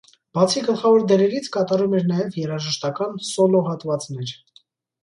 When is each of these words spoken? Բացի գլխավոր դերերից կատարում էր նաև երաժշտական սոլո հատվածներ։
Բացի 0.35 0.63
գլխավոր 0.67 1.05
դերերից 1.11 1.49
կատարում 1.57 1.93
էր 1.99 2.09
նաև 2.15 2.41
երաժշտական 2.45 3.25
սոլո 3.31 3.65
հատվածներ։ 3.71 4.37